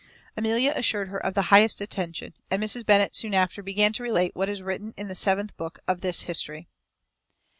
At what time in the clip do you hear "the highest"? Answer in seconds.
1.35-1.79